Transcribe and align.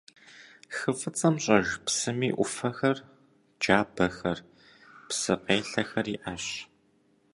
Хы 0.75 0.91
Фӏыцӏэм 0.99 1.35
щӏэж 1.43 1.67
псыми 1.85 2.29
ӏуфэхэр, 2.35 2.97
джабэхэр, 3.61 4.39
псы 5.07 5.33
къелъэхэр 5.43 6.05
иӏэщ. 6.15 6.45